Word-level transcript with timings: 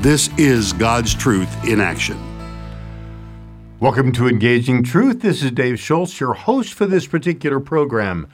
This 0.00 0.28
is 0.36 0.74
God's 0.74 1.14
truth 1.14 1.64
in 1.64 1.80
action. 1.80 2.18
Welcome 3.80 4.12
to 4.12 4.28
Engaging 4.28 4.84
Truth. 4.84 5.22
This 5.22 5.42
is 5.42 5.50
Dave 5.50 5.80
Schultz, 5.80 6.20
your 6.20 6.34
host 6.34 6.74
for 6.74 6.84
this 6.84 7.06
particular 7.06 7.60
program. 7.60 8.28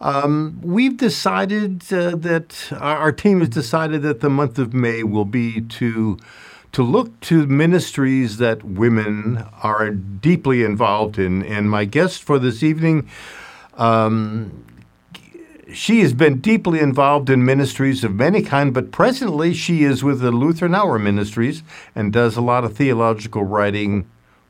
Um, 0.00 0.60
we've 0.62 0.96
decided 0.96 1.92
uh, 1.92 2.14
that 2.16 2.72
our 2.78 3.10
team 3.10 3.40
has 3.40 3.48
decided 3.48 4.02
that 4.02 4.20
the 4.20 4.30
month 4.30 4.60
of 4.60 4.72
May 4.72 5.02
will 5.02 5.24
be 5.24 5.60
to 5.60 6.18
to 6.70 6.82
look 6.82 7.20
to 7.20 7.46
ministries 7.46 8.38
that 8.38 8.64
women 8.64 9.44
are 9.60 9.90
deeply 9.90 10.62
involved 10.62 11.18
in. 11.18 11.42
And 11.42 11.68
my 11.68 11.84
guest 11.84 12.22
for 12.22 12.38
this 12.38 12.62
evening 12.62 13.08
um, 13.74 14.64
she 15.72 16.00
has 16.00 16.12
been 16.12 16.40
deeply 16.40 16.80
involved 16.80 17.30
in 17.30 17.44
ministries 17.44 18.04
of 18.04 18.14
many 18.14 18.42
kind, 18.42 18.72
but 18.72 18.90
presently 18.90 19.54
she 19.54 19.82
is 19.84 20.04
with 20.04 20.20
the 20.20 20.30
Lutheran 20.30 20.74
Hour 20.74 20.98
Ministries 20.98 21.62
and 21.94 22.12
does 22.12 22.36
a 22.36 22.40
lot 22.40 22.64
of 22.64 22.76
theological 22.76 23.44
writing 23.44 24.06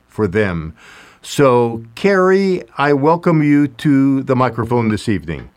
for 0.07 0.27
them. 0.27 0.75
So, 1.21 1.83
Kari, 1.95 2.63
I 2.77 2.93
welcome 2.93 3.41
you 3.41 3.67
to 3.67 4.23
the 4.23 4.35
microphone 4.35 4.89
this 4.89 5.07
evening. 5.07 5.49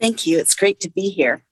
Thank 0.00 0.26
you. 0.26 0.38
It's 0.38 0.54
great 0.54 0.78
to 0.80 0.90
be 0.90 1.10
here. 1.10 1.42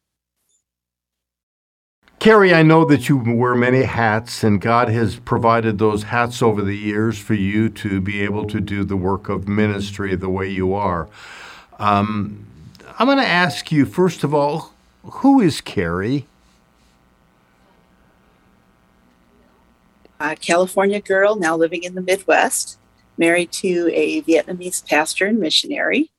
Kari, 2.19 2.55
I 2.55 2.63
know 2.63 2.85
that 2.87 3.09
you 3.09 3.17
wear 3.19 3.55
many 3.55 3.83
hats, 3.83 4.43
and 4.43 4.61
God 4.61 4.89
has 4.89 5.19
provided 5.19 5.79
those 5.79 6.05
hats 6.05 6.41
over 6.41 6.63
the 6.63 6.77
years 6.77 7.19
for 7.19 7.35
you 7.35 7.69
to 7.71 8.01
be 8.01 8.23
able 8.23 8.47
to 8.47 8.61
do 8.61 8.85
the 8.85 8.97
work 8.97 9.29
of 9.29 9.47
ministry 9.47 10.15
the 10.17 10.31
way 10.31 10.49
you 10.49 10.73
are. 10.73 11.09
Um, 11.79 12.47
I'm 12.99 13.07
going 13.07 13.19
to 13.19 13.27
ask 13.27 13.71
you, 13.71 13.85
first 13.85 14.25
of 14.25 14.33
all, 14.33 14.73
who 15.03 15.41
is 15.41 15.61
Kari? 15.61 16.27
A 20.19 20.35
California 20.35 21.03
girl 21.03 21.37
now 21.37 21.59
living 21.59 21.83
in 21.83 21.95
the 21.95 22.01
Midwest, 22.01 22.79
married 23.19 23.53
to 23.53 23.91
a 23.93 24.23
Vietnamese 24.23 24.87
pastor 24.87 25.27
and 25.27 25.39
missionary. 25.39 26.11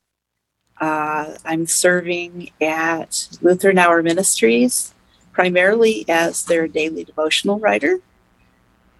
Uh, 0.80 1.34
I'm 1.44 1.66
serving 1.66 2.52
at 2.62 3.28
Lutheran 3.42 3.80
Hour 3.80 4.04
Ministries, 4.04 4.94
primarily 5.32 6.06
as 6.08 6.46
their 6.46 6.68
daily 6.68 7.04
devotional 7.04 7.58
writer. 7.58 8.02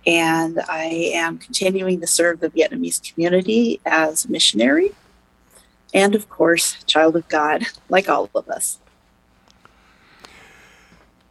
And 0.08 0.60
I 0.68 1.12
am 1.14 1.38
continuing 1.38 2.02
to 2.02 2.08
serve 2.08 2.40
the 2.40 2.50
Vietnamese 2.50 3.14
community 3.14 3.82
as 3.86 4.26
a 4.26 4.32
missionary 4.32 4.96
and 5.94 6.16
of 6.16 6.30
course, 6.30 6.84
child 6.86 7.16
of 7.16 7.28
God, 7.28 7.64
like 7.90 8.10
all 8.10 8.30
of 8.36 8.48
us. 8.50 8.80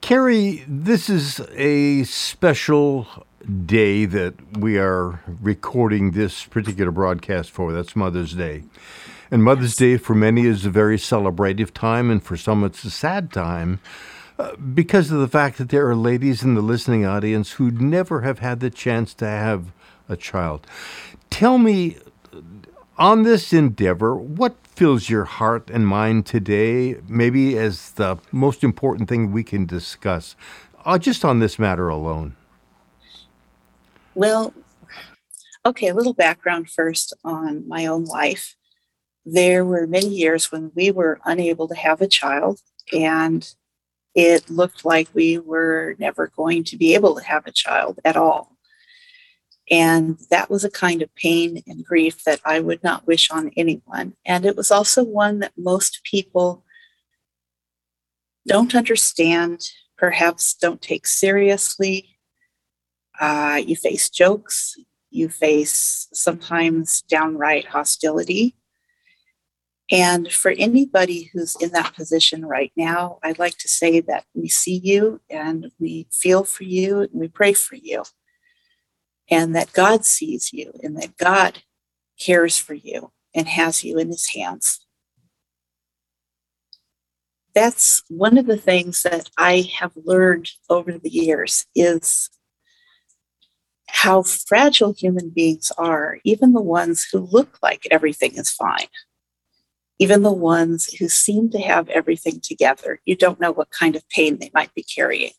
Kari, 0.00 0.64
this 0.68 1.10
is 1.10 1.40
a 1.54 2.04
special 2.04 3.08
day 3.64 4.04
that 4.04 4.58
we 4.58 4.78
are 4.78 5.20
recording 5.40 6.12
this 6.12 6.44
particular 6.44 6.90
broadcast 6.90 7.50
for. 7.50 7.72
That's 7.72 7.96
Mother's 7.96 8.34
Day. 8.34 8.64
And 9.30 9.42
Mother's 9.42 9.74
Day 9.74 9.96
for 9.96 10.14
many 10.14 10.46
is 10.46 10.64
a 10.64 10.70
very 10.70 10.96
celebrative 10.96 11.72
time, 11.72 12.10
and 12.10 12.22
for 12.22 12.36
some 12.36 12.62
it's 12.62 12.84
a 12.84 12.91
sad 12.91 13.32
time 13.32 13.81
uh, 14.38 14.54
because 14.56 15.10
of 15.10 15.19
the 15.19 15.28
fact 15.28 15.58
that 15.58 15.70
there 15.70 15.88
are 15.88 15.97
ladies 15.97 16.42
in 16.42 16.54
the 16.54 16.62
listening 16.62 17.04
audience 17.04 17.52
who 17.52 17.70
never 17.70 18.20
have 18.20 18.38
had 18.38 18.60
the 18.60 18.70
chance 18.70 19.14
to 19.14 19.26
have 19.26 19.72
a 20.08 20.16
child. 20.16 20.66
Tell 21.31 21.58
me 21.58 21.98
on 22.98 23.22
this 23.22 23.52
endeavor, 23.52 24.14
what 24.16 24.56
fills 24.66 25.08
your 25.08 25.24
heart 25.24 25.70
and 25.70 25.86
mind 25.86 26.26
today, 26.26 26.96
maybe 27.08 27.58
as 27.58 27.92
the 27.92 28.18
most 28.32 28.64
important 28.64 29.08
thing 29.08 29.32
we 29.32 29.44
can 29.44 29.66
discuss, 29.66 30.36
uh, 30.84 30.98
just 30.98 31.24
on 31.24 31.38
this 31.38 31.58
matter 31.58 31.88
alone? 31.88 32.36
Well, 34.14 34.54
okay, 35.64 35.88
a 35.88 35.94
little 35.94 36.14
background 36.14 36.70
first 36.70 37.12
on 37.24 37.68
my 37.68 37.86
own 37.86 38.04
life. 38.04 38.54
There 39.24 39.64
were 39.64 39.86
many 39.86 40.08
years 40.08 40.52
when 40.52 40.70
we 40.74 40.90
were 40.90 41.20
unable 41.24 41.68
to 41.68 41.74
have 41.74 42.00
a 42.00 42.06
child, 42.06 42.60
and 42.92 43.46
it 44.14 44.48
looked 44.48 44.84
like 44.84 45.08
we 45.12 45.38
were 45.38 45.96
never 45.98 46.28
going 46.34 46.64
to 46.64 46.76
be 46.76 46.94
able 46.94 47.16
to 47.16 47.24
have 47.24 47.46
a 47.46 47.52
child 47.52 47.98
at 48.04 48.16
all. 48.16 48.56
And 49.71 50.19
that 50.31 50.49
was 50.49 50.65
a 50.65 50.71
kind 50.71 51.03
of 51.03 51.15
pain 51.16 51.62
and 51.66 51.84
grief 51.84 52.22
that 52.25 52.41
I 52.44 52.60
would 52.60 52.84
not 52.84 53.06
wish 53.06 53.31
on 53.31 53.50
anyone. 53.56 54.15
And 54.25 54.44
it 54.44 54.56
was 54.56 54.71
also 54.71 55.03
one 55.03 55.41
that 55.41 55.53
most 55.56 56.03
people 56.04 56.65
don't 58.47 58.75
understand, 58.76 59.60
perhaps 59.99 60.55
don't 60.55 60.81
take 60.81 61.06
seriously. 61.06 62.16
Uh, 63.21 63.60
you 63.66 63.75
face 63.75 64.09
jokes, 64.09 64.76
you 65.10 65.28
face 65.28 66.06
sometimes 66.12 67.03
downright 67.03 67.66
hostility. 67.66 68.55
And 69.91 70.31
for 70.31 70.53
anybody 70.53 71.31
who's 71.32 71.56
in 71.60 71.71
that 71.71 71.94
position 71.94 72.44
right 72.44 72.72
now, 72.76 73.19
I'd 73.22 73.38
like 73.38 73.56
to 73.59 73.69
say 73.69 74.00
that 74.00 74.25
we 74.34 74.49
see 74.49 74.81
you 74.82 75.21
and 75.31 75.71
we 75.81 76.09
feel 76.12 76.44
for 76.44 76.65
you 76.65 77.00
and 77.00 77.10
we 77.15 77.28
pray 77.28 77.53
for 77.53 77.76
you 77.76 78.05
and 79.31 79.54
that 79.54 79.72
God 79.72 80.04
sees 80.04 80.53
you 80.53 80.72
and 80.82 80.97
that 80.97 81.16
God 81.16 81.62
cares 82.19 82.59
for 82.59 82.75
you 82.75 83.12
and 83.34 83.48
has 83.48 83.84
you 83.84 83.98
in 83.98 84.09
his 84.09 84.28
hands. 84.28 84.81
That's 87.54 88.03
one 88.09 88.37
of 88.37 88.47
the 88.47 88.59
things 88.59 89.03
that 89.03 89.31
I 89.38 89.70
have 89.78 89.92
learned 89.97 90.50
over 90.69 90.92
the 90.92 91.09
years 91.09 91.66
is 91.75 92.28
how 93.88 94.22
fragile 94.22 94.92
human 94.92 95.31
beings 95.31 95.72
are, 95.78 96.19
even 96.25 96.53
the 96.53 96.60
ones 96.60 97.06
who 97.10 97.19
look 97.19 97.58
like 97.62 97.87
everything 97.91 98.32
is 98.34 98.50
fine, 98.50 98.88
even 99.98 100.22
the 100.22 100.32
ones 100.32 100.93
who 100.94 101.08
seem 101.08 101.50
to 101.50 101.58
have 101.58 101.88
everything 101.88 102.41
together. 102.41 103.00
You 103.06 103.16
don't 103.16 103.41
know 103.41 103.53
what 103.53 103.70
kind 103.70 103.97
of 103.97 104.08
pain 104.10 104.38
they 104.38 104.50
might 104.53 104.75
be 104.75 104.82
carrying. 104.82 105.32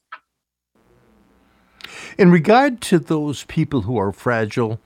In 2.18 2.32
regard 2.32 2.82
to 2.82 2.98
those 2.98 3.44
people 3.44 3.82
who 3.82 3.98
are 3.98 4.12
fragile, 4.12 4.80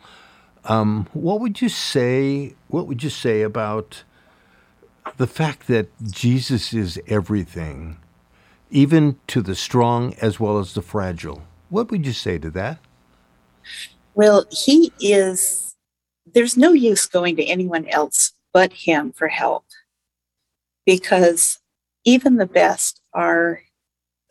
um, 0.65 1.07
what 1.13 1.39
would 1.39 1.61
you 1.61 1.69
say? 1.69 2.55
What 2.67 2.87
would 2.87 3.03
you 3.03 3.09
say 3.09 3.41
about 3.41 4.03
the 5.15 5.27
fact 5.27 5.67
that 5.67 5.87
Jesus 6.11 6.73
is 6.73 6.99
everything, 7.07 7.97
even 8.69 9.17
to 9.27 9.41
the 9.41 9.55
strong 9.55 10.13
as 10.15 10.41
well 10.41 10.59
as 10.59 10.73
the 10.73 10.81
fragile? 10.81 11.43
What 11.69 11.89
would 11.89 12.05
you 12.05 12.11
say 12.11 12.37
to 12.37 12.49
that? 12.51 12.79
Well, 14.13 14.45
he 14.51 14.91
is. 14.99 15.73
There's 16.33 16.57
no 16.57 16.73
use 16.73 17.05
going 17.05 17.37
to 17.37 17.45
anyone 17.45 17.87
else 17.87 18.33
but 18.53 18.73
him 18.73 19.13
for 19.13 19.29
help, 19.29 19.63
because 20.85 21.59
even 22.03 22.35
the 22.35 22.45
best 22.45 22.99
are 23.13 23.61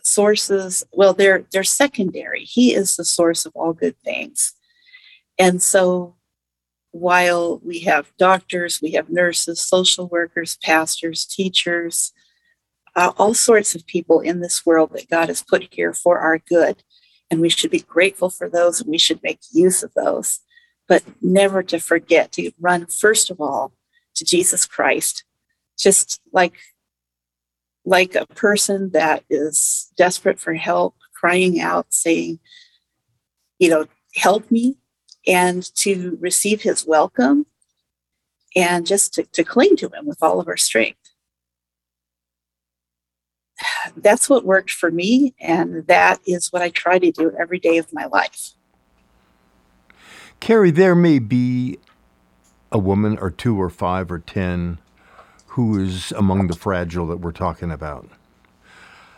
sources 0.06 0.84
well 0.92 1.12
they're 1.12 1.44
they're 1.52 1.64
secondary. 1.64 2.44
He 2.44 2.74
is 2.74 2.96
the 2.96 3.04
source 3.04 3.46
of 3.46 3.52
all 3.54 3.72
good 3.72 3.96
things. 4.04 4.54
And 5.38 5.62
so 5.62 6.16
while 6.92 7.60
we 7.64 7.80
have 7.80 8.12
doctors 8.18 8.80
we 8.82 8.92
have 8.92 9.10
nurses 9.10 9.60
social 9.60 10.08
workers 10.08 10.58
pastors 10.62 11.24
teachers 11.24 12.12
uh, 12.96 13.12
all 13.16 13.34
sorts 13.34 13.74
of 13.74 13.86
people 13.86 14.20
in 14.20 14.40
this 14.40 14.66
world 14.66 14.90
that 14.92 15.08
god 15.08 15.28
has 15.28 15.42
put 15.42 15.68
here 15.70 15.92
for 15.92 16.18
our 16.18 16.38
good 16.38 16.82
and 17.30 17.40
we 17.40 17.48
should 17.48 17.70
be 17.70 17.80
grateful 17.80 18.28
for 18.28 18.48
those 18.48 18.80
and 18.80 18.90
we 18.90 18.98
should 18.98 19.22
make 19.22 19.38
use 19.52 19.82
of 19.82 19.92
those 19.94 20.40
but 20.88 21.04
never 21.22 21.62
to 21.62 21.78
forget 21.78 22.32
to 22.32 22.50
run 22.58 22.86
first 22.86 23.30
of 23.30 23.40
all 23.40 23.72
to 24.16 24.24
jesus 24.24 24.66
christ 24.66 25.24
just 25.78 26.20
like 26.32 26.58
like 27.84 28.14
a 28.14 28.26
person 28.26 28.90
that 28.90 29.24
is 29.30 29.92
desperate 29.96 30.38
for 30.38 30.54
help, 30.54 30.94
crying 31.14 31.60
out, 31.60 31.86
saying, 31.90 32.38
you 33.58 33.68
know, 33.68 33.86
help 34.16 34.50
me, 34.50 34.76
and 35.26 35.74
to 35.76 36.16
receive 36.20 36.62
his 36.62 36.86
welcome 36.86 37.46
and 38.56 38.86
just 38.86 39.14
to, 39.14 39.22
to 39.24 39.44
cling 39.44 39.76
to 39.76 39.88
him 39.88 40.06
with 40.06 40.22
all 40.22 40.40
of 40.40 40.48
our 40.48 40.56
strength. 40.56 40.98
That's 43.96 44.28
what 44.28 44.44
worked 44.44 44.70
for 44.70 44.90
me, 44.90 45.34
and 45.40 45.86
that 45.86 46.20
is 46.26 46.52
what 46.52 46.62
I 46.62 46.70
try 46.70 46.98
to 46.98 47.10
do 47.10 47.32
every 47.38 47.58
day 47.58 47.78
of 47.78 47.92
my 47.92 48.06
life. 48.06 48.54
Kari, 50.40 50.70
there 50.70 50.94
may 50.94 51.18
be 51.18 51.78
a 52.72 52.78
woman 52.78 53.18
or 53.18 53.30
two 53.30 53.60
or 53.60 53.68
five 53.68 54.10
or 54.10 54.18
ten 54.18 54.78
who 55.50 55.80
is 55.80 56.12
among 56.12 56.46
the 56.46 56.54
fragile 56.54 57.08
that 57.08 57.16
we're 57.16 57.32
talking 57.32 57.72
about. 57.72 58.08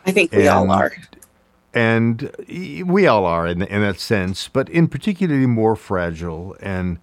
I 0.06 0.12
think 0.12 0.32
we 0.32 0.48
all 0.48 0.70
are. 0.70 0.92
And 1.74 2.34
we 2.86 3.06
all 3.06 3.26
are 3.26 3.46
in, 3.46 3.62
in 3.62 3.82
that 3.82 4.00
sense, 4.00 4.48
but 4.48 4.68
in 4.70 4.88
particularly 4.88 5.46
more 5.46 5.76
fragile. 5.76 6.56
And 6.60 6.98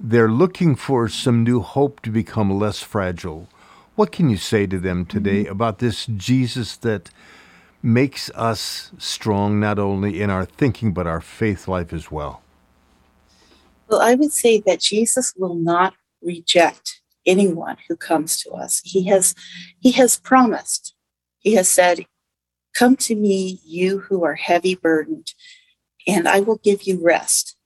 they're 0.00 0.30
looking 0.30 0.74
for 0.74 1.08
some 1.08 1.44
new 1.44 1.60
hope 1.60 2.00
to 2.02 2.10
become 2.10 2.58
less 2.58 2.80
fragile. 2.80 3.48
What 3.94 4.10
can 4.10 4.28
you 4.28 4.36
say 4.36 4.66
to 4.66 4.80
them 4.80 5.06
today 5.06 5.44
mm-hmm. 5.44 5.52
about 5.52 5.78
this 5.78 6.06
Jesus 6.06 6.76
that 6.78 7.10
makes 7.80 8.28
us 8.30 8.90
strong 8.98 9.60
not 9.60 9.78
only 9.78 10.20
in 10.20 10.30
our 10.30 10.44
thinking 10.44 10.92
but 10.92 11.06
our 11.06 11.20
faith 11.20 11.68
life 11.68 11.92
as 11.92 12.10
well? 12.10 12.42
Well, 13.88 14.00
I 14.00 14.14
would 14.16 14.32
say 14.32 14.60
that 14.66 14.80
Jesus 14.80 15.32
will 15.36 15.54
not 15.54 15.94
reject 16.20 17.02
anyone 17.26 17.76
who 17.88 17.96
comes 17.96 18.38
to 18.42 18.50
us. 18.50 18.80
He 18.84 19.04
has 19.04 19.34
he 19.80 19.92
has 19.92 20.18
promised. 20.18 20.94
He 21.38 21.54
has 21.54 21.68
said, 21.68 22.06
"Come 22.74 22.96
to 22.96 23.14
me, 23.14 23.60
you 23.64 24.00
who 24.00 24.24
are 24.24 24.34
heavy 24.34 24.74
burdened, 24.74 25.34
and 26.06 26.28
I 26.28 26.40
will 26.40 26.56
give 26.56 26.82
you 26.84 27.02
rest." 27.02 27.56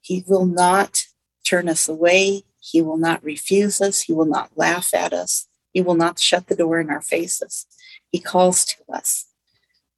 He 0.00 0.24
will 0.26 0.46
not 0.46 1.04
turn 1.44 1.68
us 1.68 1.88
away. 1.88 2.44
He 2.60 2.82
will 2.82 2.96
not 2.96 3.22
refuse 3.24 3.80
us. 3.80 4.00
He 4.00 4.12
will 4.12 4.26
not 4.26 4.56
laugh 4.56 4.94
at 4.94 5.12
us. 5.12 5.48
He 5.72 5.82
will 5.82 5.94
not 5.94 6.18
shut 6.18 6.46
the 6.46 6.56
door 6.56 6.80
in 6.80 6.90
our 6.90 7.02
faces. 7.02 7.66
He 8.10 8.20
calls 8.20 8.64
to 8.64 8.76
us 8.92 9.26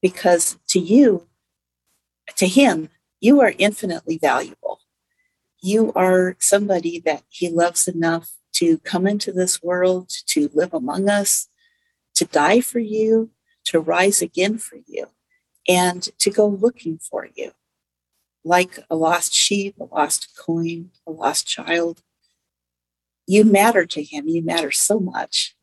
because 0.01 0.59
to 0.69 0.79
you, 0.79 1.29
to 2.37 2.47
him, 2.47 2.89
you 3.21 3.41
are 3.41 3.55
infinitely 3.59 4.19
valuable. 4.19 4.81
You 5.61 5.93
are 5.95 6.37
somebody 6.39 7.01
that 7.01 7.25
he 7.29 7.49
loves 7.51 7.89
enough 7.89 8.33
to 8.59 8.79
come 8.79 9.07
into 9.07 9.33
this 9.33 9.63
world, 9.63 10.11
to 10.27 10.51
live 10.55 10.75
among 10.75 11.09
us, 11.09 11.49
to 12.15 12.25
die 12.25 12.61
for 12.61 12.79
you, 12.79 13.31
to 13.65 13.81
rise 13.81 14.23
again 14.23 14.59
for 14.59 14.79
you, 14.87 15.07
and 15.69 16.09
to 16.19 16.31
go 16.31 16.47
looking 16.47 16.99
for 16.99 17.29
you 17.35 17.53
like 18.45 18.79
a 18.89 18.97
lost 18.97 19.35
sheep, 19.35 19.77
a 19.79 19.85
lost 19.85 20.29
coin, 20.37 20.91
a 21.07 21.11
lost 21.11 21.47
child. 21.47 22.03
You 23.27 23.45
matter 23.45 23.85
to 23.87 24.03
him. 24.03 24.27
You 24.27 24.43
matter 24.43 24.71
so 24.71 24.99
much. 24.99 25.55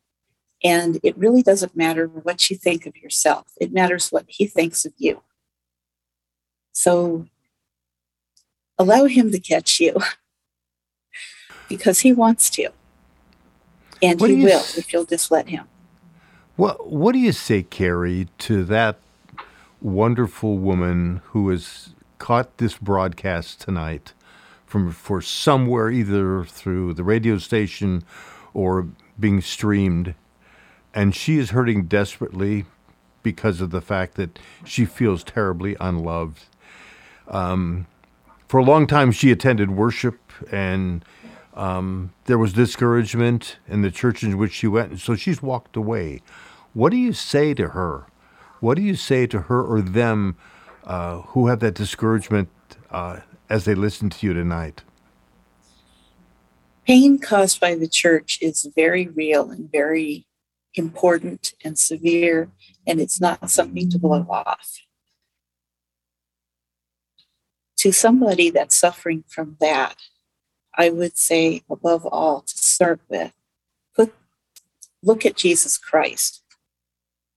And 0.64 1.00
it 1.04 1.18
really 1.18 1.42
doesn't 1.42 1.76
matter 1.76 2.08
what 2.08 2.50
you 2.50 2.56
think 2.56 2.86
of 2.86 2.96
yourself, 2.96 3.48
it 3.60 3.74
matters 3.74 4.10
what 4.10 4.26
he 4.28 4.46
thinks 4.46 4.86
of 4.86 4.94
you. 4.98 5.22
So 6.72 7.28
allow 8.78 9.06
him 9.06 9.32
to 9.32 9.40
catch 9.40 9.80
you 9.80 9.98
because 11.70 12.02
he 12.02 12.14
wants 12.14 12.50
to. 12.52 12.70
And 14.02 14.20
what 14.20 14.30
he 14.30 14.38
will 14.44 14.60
s- 14.60 14.78
if 14.78 14.94
you'll 14.94 15.06
just 15.06 15.32
let 15.32 15.50
him. 15.50 15.66
What, 16.56 16.90
what 16.92 17.14
do 17.14 17.20
you 17.20 17.32
say, 17.34 17.64
Kari, 17.64 18.28
to 18.40 18.64
that 18.66 19.00
wonderful 19.82 20.58
woman 20.60 21.22
who 21.28 21.50
has 21.50 21.90
caught 22.20 22.58
this 22.58 22.78
broadcast 22.78 23.62
tonight 23.62 24.14
from 24.66 24.92
for 24.92 25.22
somewhere 25.22 25.92
either 25.92 26.46
through 26.46 26.94
the 26.94 27.04
radio 27.04 27.38
station 27.38 28.04
or 28.54 28.88
being 29.20 29.42
streamed 29.42 30.16
and 30.96 31.16
she 31.16 31.38
is 31.38 31.52
hurting 31.52 31.86
desperately 31.86 32.66
because 33.24 33.62
of 33.62 33.72
the 33.72 33.82
fact 33.82 34.16
that 34.16 34.40
she 34.66 34.86
feels 34.86 35.24
terribly 35.24 35.76
unloved. 35.82 36.46
Um, 37.28 37.88
for 38.48 38.60
a 38.60 38.64
long 38.64 38.88
time, 38.88 39.12
she 39.12 39.32
attended 39.32 39.72
worship, 39.72 40.20
and 40.52 41.06
um, 41.56 42.14
there 42.26 42.38
was 42.38 42.54
discouragement 42.54 43.58
in 43.68 43.82
the 43.82 43.92
church 43.92 44.24
in 44.24 44.38
which 44.38 44.54
she 44.54 44.68
went, 44.68 44.92
and 44.92 45.00
so 45.00 45.16
she's 45.16 45.42
walked 45.42 45.76
away. 45.76 46.22
What 46.74 46.90
do 46.90 46.98
you 46.98 47.14
say 47.14 47.54
to 47.54 47.70
her? 47.70 48.08
What 48.60 48.76
do 48.76 48.82
you 48.82 48.96
say 48.96 49.26
to 49.28 49.42
her 49.42 49.64
or 49.64 49.82
them 49.82 50.36
uh, 50.84 51.22
who 51.22 51.48
have 51.48 51.62
that 51.62 51.74
discouragement 51.74 52.50
uh, 52.92 53.22
as 53.50 53.66
they 53.66 53.76
listen 53.76 54.10
to 54.10 54.28
you 54.28 54.34
tonight? 54.34 54.84
Pain 56.86 57.18
caused 57.18 57.60
by 57.60 57.76
the 57.76 57.88
church 57.88 58.38
is 58.42 58.68
very 58.76 59.08
real 59.08 59.50
and 59.50 59.72
very 59.72 60.28
important 60.76 61.54
and 61.64 61.80
severe, 61.80 62.52
and 62.86 63.00
it's 63.00 63.22
not 63.22 63.50
something 63.50 63.90
to 63.90 63.98
blow 63.98 64.26
off. 64.30 64.82
To 67.78 67.92
somebody 67.92 68.50
that's 68.50 68.76
suffering 68.76 69.24
from 69.28 69.58
that, 69.60 69.96
I 70.78 70.90
would 70.90 71.18
say, 71.18 71.64
above 71.70 72.06
all, 72.06 72.42
to 72.42 72.58
start 72.58 73.00
with, 73.10 73.34
put, 73.96 74.14
look 75.02 75.26
at 75.26 75.36
Jesus 75.36 75.78
Christ. 75.78 76.44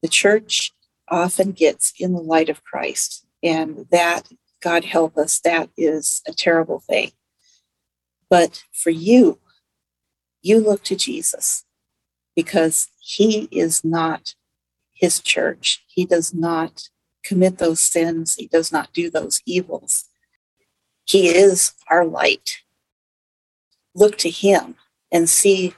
The 0.03 0.09
church 0.09 0.73
often 1.09 1.53
gets 1.53 1.93
in 1.99 2.13
the 2.13 2.21
light 2.21 2.49
of 2.49 2.65
Christ 2.65 3.27
and 3.43 3.87
that, 3.91 4.29
God 4.61 4.85
help 4.85 5.17
us, 5.17 5.39
that 5.41 5.71
is 5.77 6.21
a 6.27 6.33
terrible 6.33 6.81
thing. 6.81 7.13
But 8.29 8.65
for 8.73 8.91
you, 8.91 9.39
you 10.43 10.61
look 10.61 10.83
to 10.85 10.97
Jesus 10.97 11.65
because 12.35 12.89
he 13.01 13.49
is 13.51 13.85
not 13.85 14.35
his 14.93 15.21
church. 15.21 15.85
He 15.89 16.05
does 16.05 16.35
not 16.35 16.89
commit 17.25 17.59
those 17.59 17.81
sins, 17.81 18.35
he 18.37 18.47
does 18.47 18.73
not 18.73 18.93
do 18.93 19.11
those 19.11 19.43
evils. 19.47 20.05
He 21.05 21.29
is 21.29 21.73
our 21.89 22.05
light. 22.05 22.59
Look 23.99 24.17
to 24.19 24.31
him 24.31 24.77
and 25.11 25.29
see 25.29 25.75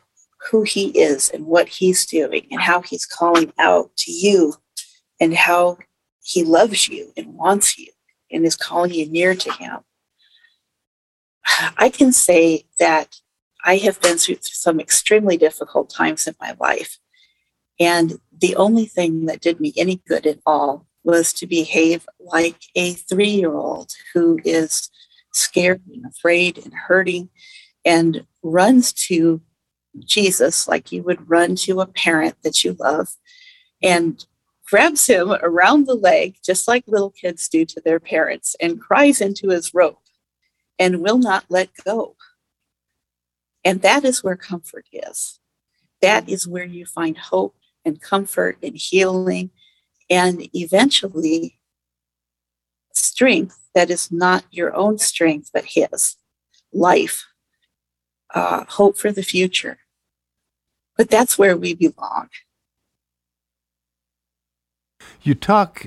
who 0.51 0.63
he 0.63 0.89
is 0.89 1.31
and 1.31 1.47
what 1.47 1.69
he's 1.69 2.05
doing 2.05 2.47
and 2.51 2.61
how 2.61 2.83
he's 2.83 3.07
calling 3.07 3.53
out 3.59 3.91
to 3.97 4.13
you 4.13 4.55
and 5.19 5.35
how 5.35 5.79
he 6.23 6.45
loves 6.45 6.89
you 6.89 7.13
and 7.17 7.35
wants 7.35 7.79
you 7.79 7.89
and 8.31 8.45
is 8.45 8.57
calling 8.57 8.93
you 8.93 9.09
near 9.09 9.35
to 9.35 9.53
him. 9.53 9.79
I 11.77 11.89
can 11.89 12.13
say 12.13 12.65
that 12.79 13.17
I 13.65 13.77
have 13.79 14.01
been 14.01 14.19
through 14.19 14.39
some 14.43 14.81
extremely 14.81 15.37
difficult 15.37 15.91
times 15.91 16.27
in 16.27 16.35
my 16.41 16.55
life. 16.61 16.99
And 17.79 18.19
the 18.37 18.57
only 18.57 18.87
thing 18.87 19.27
that 19.27 19.41
did 19.41 19.61
me 19.61 19.73
any 19.77 20.03
good 20.07 20.27
at 20.27 20.39
all 20.45 20.87
was 21.05 21.33
to 21.35 21.47
behave 21.47 22.07
like 22.19 22.61
a 22.75 22.93
three 22.93 23.31
year 23.31 23.55
old 23.55 23.93
who 24.13 24.39
is 24.45 24.91
scared 25.33 25.83
and 25.93 26.05
afraid 26.07 26.59
and 26.59 26.73
hurting 26.75 27.31
and 27.85 28.27
runs 28.43 28.93
to 28.93 29.41
Jesus 29.99 30.69
like 30.69 30.93
you 30.93 31.03
would 31.03 31.29
run 31.29 31.57
to 31.57 31.81
a 31.81 31.87
parent 31.87 32.37
that 32.43 32.63
you 32.65 32.77
love 32.79 33.09
and 33.83 34.25
grabs 34.71 35.07
him 35.07 35.33
around 35.43 35.87
the 35.87 35.95
leg, 35.95 36.37
just 36.45 36.69
like 36.69 36.85
little 36.87 37.11
kids 37.11 37.49
do 37.49 37.65
to 37.65 37.81
their 37.81 37.99
parents, 37.99 38.55
and 38.61 38.81
cries 38.81 39.21
into 39.21 39.49
his 39.49 39.75
rope 39.75 39.99
and 40.79 41.03
will 41.03 41.19
not 41.19 41.45
let 41.49 41.71
go. 41.85 42.15
And 43.65 43.83
that 43.83 44.05
is 44.05 44.23
where 44.23 44.37
comfort 44.37 44.87
is. 44.93 45.41
That 46.01 46.29
is 46.29 46.47
where 46.47 46.65
you 46.65 46.87
find 46.87 47.19
hope 47.19 47.57
and 47.85 48.01
comfort 48.01 48.59
and 48.63 48.77
healing 48.77 49.51
and 50.09 50.49
eventually 50.55 51.59
strength 52.95 53.59
that 53.75 53.91
is 53.91 54.11
not 54.11 54.45
your 54.51 54.75
own 54.75 54.99
strength, 54.99 55.51
but 55.53 55.65
his 55.65 56.17
life, 56.73 57.27
uh, 58.35 58.65
hope 58.69 58.97
for 58.97 59.13
the 59.13 59.23
future. 59.23 59.79
But 60.97 61.09
that's 61.09 61.39
where 61.39 61.57
we 61.57 61.75
belong. 61.75 62.29
You 65.23 65.35
talk, 65.35 65.87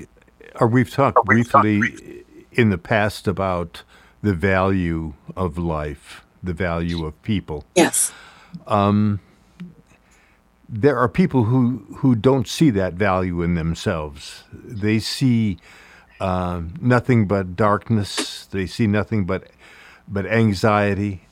or 0.60 0.66
we've 0.66 0.90
talked 0.90 1.24
briefly 1.24 2.24
in 2.52 2.70
the 2.70 2.78
past 2.78 3.26
about 3.26 3.82
the 4.22 4.34
value 4.34 5.14
of 5.36 5.58
life, 5.58 6.24
the 6.42 6.52
value 6.52 7.04
of 7.04 7.20
people. 7.22 7.64
Yes. 7.74 8.12
Um, 8.66 9.20
there 10.68 10.96
are 10.98 11.08
people 11.08 11.44
who, 11.44 11.84
who 11.96 12.14
don't 12.14 12.48
see 12.48 12.70
that 12.70 12.94
value 12.94 13.42
in 13.42 13.54
themselves. 13.54 14.44
They 14.52 14.98
see 14.98 15.58
uh, 16.20 16.62
nothing 16.80 17.26
but 17.26 17.56
darkness. 17.56 18.46
They 18.46 18.66
see 18.66 18.86
nothing 18.86 19.24
but 19.24 19.48
but 20.06 20.26
anxiety. 20.26 21.22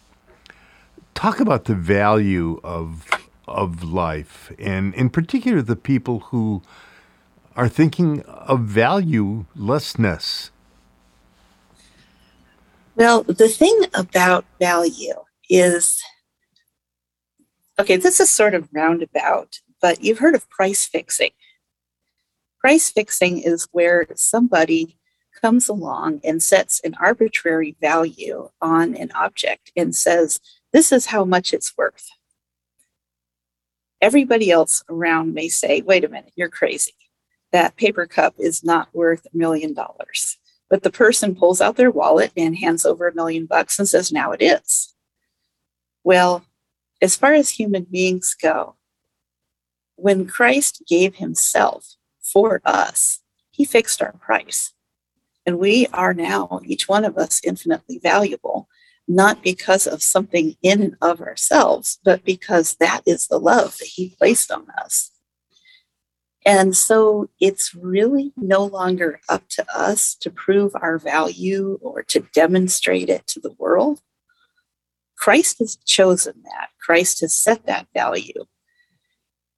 Talk 1.23 1.39
about 1.39 1.67
the 1.67 1.77
value 1.77 2.59
of 2.65 3.09
of 3.47 3.85
life, 3.85 4.51
and 4.59 4.93
in 4.93 5.09
particular, 5.09 5.63
the 5.63 5.77
people 5.77 6.19
who 6.19 6.63
are 7.55 7.69
thinking 7.69 8.23
of 8.23 8.59
valuelessness. 8.63 10.51
Well, 12.97 13.23
the 13.23 13.49
thing 13.49 13.85
about 13.95 14.45
value 14.59 15.15
is 15.49 16.03
okay, 17.79 17.99
this 17.99 18.19
is 18.19 18.29
sort 18.29 18.55
of 18.55 18.69
roundabout, 18.73 19.61
but 19.81 20.03
you've 20.03 20.19
heard 20.19 20.35
of 20.35 20.51
price 20.51 20.87
fixing. 20.87 21.31
Price 22.59 22.91
fixing 22.91 23.39
is 23.39 23.69
where 23.71 24.09
somebody 24.17 24.99
comes 25.41 25.69
along 25.69 26.21
and 26.25 26.43
sets 26.43 26.81
an 26.83 26.97
arbitrary 27.01 27.77
value 27.81 28.51
on 28.61 28.97
an 28.97 29.13
object 29.13 29.71
and 29.77 29.95
says, 29.95 30.41
This 30.73 30.93
is 30.93 31.07
how 31.07 31.25
much 31.25 31.53
it's 31.53 31.77
worth. 31.77 32.09
Everybody 34.01 34.51
else 34.51 34.83
around 34.89 35.35
may 35.35 35.49
say, 35.49 35.83
Wait 35.83 36.05
a 36.05 36.09
minute, 36.09 36.33
you're 36.35 36.49
crazy. 36.49 36.95
That 37.53 37.77
paper 37.77 38.07
cup 38.07 38.35
is 38.39 38.65
not 38.65 38.89
worth 38.95 39.27
a 39.27 39.37
million 39.37 39.75
dollars. 39.75 40.39
But 40.71 40.83
the 40.83 40.91
person 40.91 41.37
pulls 41.37 41.61
out 41.61 41.77
their 41.77 41.91
wallet 41.91 42.33
and 42.37 42.57
hands 42.57 42.87
over 42.87 43.07
a 43.07 43.15
million 43.15 43.47
bucks 43.47 43.79
and 43.79 43.87
says, 43.87 44.11
Now 44.11 44.33
it 44.33 44.41
is. 44.41 44.95
Well, 46.03 46.45
as 47.01 47.17
far 47.17 47.35
as 47.35 47.51
human 47.51 47.85
beings 47.85 48.35
go, 48.41 48.77
when 49.97 50.27
Christ 50.27 50.83
gave 50.89 51.17
himself 51.17 51.95
for 52.21 52.61
us, 52.65 53.21
he 53.51 53.65
fixed 53.65 54.01
our 54.01 54.13
price. 54.13 54.73
And 55.45 55.59
we 55.59 55.87
are 55.93 56.15
now, 56.15 56.61
each 56.65 56.89
one 56.89 57.05
of 57.05 57.19
us, 57.19 57.41
infinitely 57.45 57.99
valuable, 58.03 58.69
not 59.09 59.43
because 59.43 59.87
of 59.87 60.03
something 60.03 60.57
in 60.63 60.83
and 60.83 60.97
of 61.03 61.21
ourselves, 61.21 61.99
but 62.05 62.25
because 62.25 62.77
that 62.77 63.03
is 63.07 63.27
the 63.27 63.39
love 63.39 63.77
that 63.79 63.89
He 63.89 64.15
placed 64.19 64.51
on 64.51 64.67
us. 64.83 65.11
And 66.45 66.77
so 66.77 67.31
it's 67.41 67.75
really 67.75 68.33
no 68.37 68.65
longer 68.65 69.21
up 69.29 69.49
to 69.51 69.67
us 69.75 70.15
to 70.17 70.31
prove 70.31 70.73
our 70.75 70.99
value 70.99 71.79
or 71.81 72.03
to 72.05 72.27
demonstrate 72.35 73.09
it 73.09 73.27
to 73.29 73.41
the 73.41 73.55
world. 73.59 74.01
Christ 75.17 75.61
has 75.61 75.77
chosen 75.77 76.43
that, 76.45 76.71
Christ 76.81 77.21
has 77.21 77.33
set 77.33 77.67
that 77.67 77.87
value. 77.95 78.47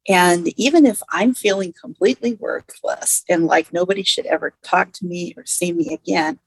And 0.06 0.48
even 0.58 0.84
if 0.84 1.00
I'm 1.08 1.32
feeling 1.32 1.72
completely 1.72 2.34
worthless 2.34 3.24
and 3.30 3.46
like 3.46 3.72
nobody 3.72 4.02
should 4.02 4.26
ever 4.26 4.52
talk 4.62 4.92
to 4.92 5.06
me 5.06 5.32
or 5.36 5.46
see 5.46 5.72
me 5.72 5.94
again, 5.94 6.38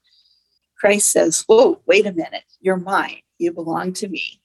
Christ 0.78 1.10
says, 1.10 1.44
Whoa, 1.46 1.80
wait 1.86 2.06
a 2.06 2.12
minute, 2.12 2.44
you're 2.60 2.76
mine. 2.76 3.20
You 3.38 3.52
belong 3.52 3.92
to 3.94 4.08
me. 4.08 4.40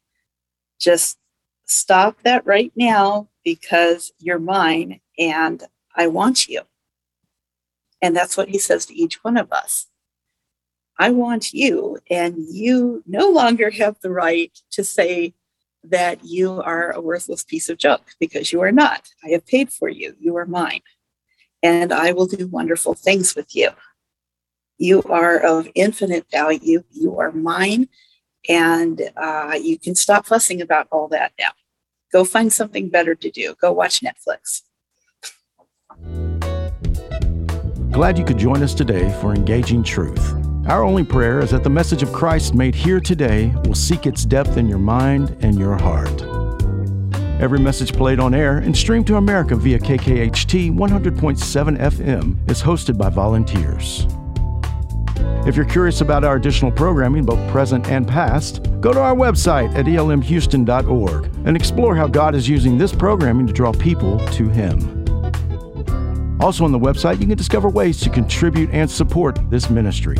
Just 0.79 1.17
stop 1.65 2.17
that 2.23 2.45
right 2.45 2.71
now 2.75 3.29
because 3.43 4.11
you're 4.19 4.39
mine 4.39 4.99
and 5.17 5.63
I 5.95 6.07
want 6.07 6.47
you. 6.47 6.61
And 8.01 8.15
that's 8.15 8.35
what 8.35 8.49
he 8.49 8.57
says 8.57 8.85
to 8.87 8.95
each 8.95 9.23
one 9.23 9.37
of 9.37 9.51
us. 9.51 9.87
I 10.99 11.09
want 11.09 11.53
you, 11.53 11.97
and 12.11 12.35
you 12.37 13.03
no 13.07 13.29
longer 13.29 13.71
have 13.71 13.97
the 14.01 14.11
right 14.11 14.55
to 14.71 14.83
say, 14.83 15.33
that 15.83 16.23
you 16.23 16.61
are 16.61 16.91
a 16.91 17.01
worthless 17.01 17.43
piece 17.43 17.69
of 17.69 17.77
junk 17.77 18.01
because 18.19 18.51
you 18.51 18.61
are 18.61 18.71
not. 18.71 19.09
I 19.23 19.29
have 19.29 19.45
paid 19.45 19.71
for 19.71 19.89
you. 19.89 20.15
You 20.19 20.37
are 20.37 20.45
mine. 20.45 20.81
And 21.61 21.91
I 21.91 22.13
will 22.13 22.25
do 22.25 22.47
wonderful 22.47 22.93
things 22.93 23.35
with 23.35 23.55
you. 23.55 23.69
You 24.83 25.01
are 25.03 25.37
of 25.39 25.69
infinite 25.75 26.25
value. 26.29 26.83
You 26.91 27.17
are 27.17 27.31
mine. 27.31 27.87
And 28.49 29.01
uh, 29.15 29.57
you 29.57 29.79
can 29.79 29.95
stop 29.95 30.25
fussing 30.25 30.61
about 30.61 30.89
all 30.91 31.07
that 31.07 31.31
now. 31.39 31.51
Go 32.11 32.25
find 32.25 32.51
something 32.51 32.89
better 32.89 33.15
to 33.15 33.31
do. 33.31 33.55
Go 33.61 33.71
watch 33.71 34.01
Netflix. 34.01 34.63
Glad 37.93 38.17
you 38.17 38.25
could 38.25 38.37
join 38.37 38.61
us 38.61 38.73
today 38.73 39.09
for 39.21 39.33
Engaging 39.33 39.83
Truth. 39.83 40.33
Our 40.67 40.83
only 40.83 41.05
prayer 41.05 41.39
is 41.39 41.51
that 41.51 41.63
the 41.63 41.69
message 41.69 42.03
of 42.03 42.11
Christ 42.11 42.53
made 42.53 42.75
here 42.75 42.99
today 42.99 43.53
will 43.63 43.75
seek 43.75 44.05
its 44.05 44.25
depth 44.25 44.57
in 44.57 44.67
your 44.67 44.79
mind 44.79 45.37
and 45.39 45.57
your 45.57 45.77
heart. 45.77 46.23
Every 47.39 47.59
message 47.59 47.93
played 47.93 48.19
on 48.19 48.33
air 48.33 48.57
and 48.57 48.75
streamed 48.75 49.07
to 49.07 49.15
America 49.15 49.55
via 49.55 49.79
KKHT 49.79 50.73
100.7 50.73 51.77
FM 51.79 52.51
is 52.51 52.61
hosted 52.61 52.97
by 52.97 53.07
volunteers. 53.07 54.05
If 55.45 55.57
you're 55.57 55.65
curious 55.65 55.99
about 55.99 56.23
our 56.23 56.37
additional 56.37 56.71
programming, 56.71 57.25
both 57.25 57.51
present 57.51 57.89
and 57.89 58.07
past, 58.07 58.65
go 58.79 58.93
to 58.93 58.99
our 58.99 59.13
website 59.13 59.75
at 59.75 59.85
elmhouston.org 59.85 61.25
and 61.45 61.57
explore 61.57 61.95
how 61.95 62.07
God 62.07 62.33
is 62.33 62.47
using 62.47 62.77
this 62.77 62.93
programming 62.93 63.45
to 63.47 63.53
draw 63.53 63.73
people 63.73 64.25
to 64.27 64.47
Him. 64.47 65.03
Also, 66.39 66.63
on 66.63 66.71
the 66.71 66.79
website, 66.79 67.19
you 67.19 67.27
can 67.27 67.37
discover 67.37 67.69
ways 67.69 67.99
to 68.01 68.09
contribute 68.09 68.69
and 68.71 68.89
support 68.89 69.37
this 69.49 69.69
ministry. 69.69 70.17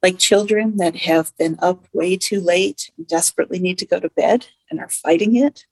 like 0.01 0.17
children 0.17 0.77
that 0.77 0.95
have 0.95 1.35
been 1.37 1.57
up 1.61 1.85
way 1.91 2.15
too 2.15 2.39
late 2.39 2.89
and 2.97 3.05
desperately 3.05 3.59
need 3.59 3.77
to 3.77 3.85
go 3.85 3.99
to 3.99 4.09
bed 4.09 4.47
and 4.69 4.79
are 4.79 4.87
fighting 4.89 5.35
it. 5.35 5.65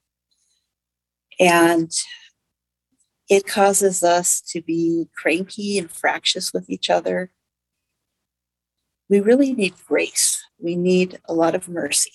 And 1.39 1.91
it 3.29 3.47
causes 3.47 4.03
us 4.03 4.41
to 4.41 4.61
be 4.61 5.07
cranky 5.15 5.77
and 5.77 5.89
fractious 5.89 6.53
with 6.53 6.69
each 6.69 6.89
other. 6.89 7.31
We 9.09 9.19
really 9.19 9.53
need 9.53 9.73
grace. 9.87 10.43
We 10.59 10.75
need 10.75 11.19
a 11.25 11.33
lot 11.33 11.55
of 11.55 11.69
mercy 11.69 12.13